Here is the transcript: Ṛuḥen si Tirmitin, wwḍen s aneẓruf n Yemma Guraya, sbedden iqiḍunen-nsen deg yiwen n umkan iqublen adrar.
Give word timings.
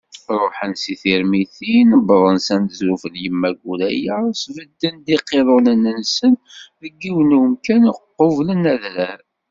Ṛuḥen 0.39 0.73
si 0.81 0.93
Tirmitin, 1.01 1.89
wwḍen 1.99 2.37
s 2.45 2.47
aneẓruf 2.55 3.03
n 3.13 3.15
Yemma 3.23 3.49
Guraya, 3.61 4.17
sbedden 4.41 4.97
iqiḍunen-nsen 5.15 6.33
deg 6.81 6.93
yiwen 7.03 7.29
n 7.37 7.37
umkan 7.41 7.83
iqublen 7.91 8.63
adrar. 8.73 9.19